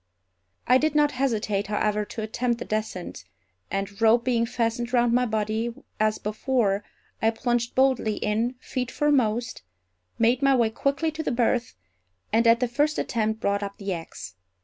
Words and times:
I 0.65 0.79
did 0.79 0.95
not 0.95 1.11
hesitate, 1.11 1.67
however, 1.67 2.05
to 2.05 2.23
attempt 2.23 2.57
the 2.57 2.65
descent; 2.65 3.23
and 3.69 3.87
a 3.87 3.93
rope 4.03 4.23
being 4.25 4.47
fastened 4.47 4.91
round 4.93 5.13
my 5.13 5.27
body 5.27 5.75
as 5.99 6.17
before, 6.17 6.83
I 7.21 7.29
plunged 7.29 7.75
boldly 7.75 8.15
in, 8.15 8.55
feet 8.59 8.89
foremost, 8.89 9.61
made 10.17 10.41
my 10.41 10.55
way 10.55 10.71
quickly 10.71 11.11
to 11.11 11.21
the 11.21 11.31
berth, 11.31 11.75
and 12.33 12.47
at 12.47 12.61
the 12.61 12.67
first 12.67 12.97
attempt 12.97 13.41
brought 13.41 13.61
up 13.61 13.77
the 13.77 13.93
axe. 13.93 14.33